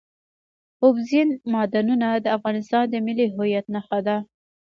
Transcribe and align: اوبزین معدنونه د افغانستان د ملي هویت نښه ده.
اوبزین 0.83 1.29
معدنونه 1.53 2.07
د 2.15 2.25
افغانستان 2.37 2.83
د 2.89 2.95
ملي 3.05 3.25
هویت 3.33 3.65
نښه 3.75 3.99
ده. 4.07 4.17